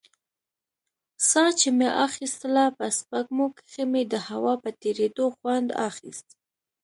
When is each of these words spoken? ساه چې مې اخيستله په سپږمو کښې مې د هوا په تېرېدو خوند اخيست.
ساه 1.29 1.49
چې 1.59 1.69
مې 1.77 1.89
اخيستله 2.05 2.65
په 2.77 2.85
سپږمو 2.99 3.45
کښې 3.57 3.83
مې 3.91 4.01
د 4.11 4.15
هوا 4.27 4.53
په 4.63 4.69
تېرېدو 4.81 5.25
خوند 5.35 5.67
اخيست. 5.89 6.27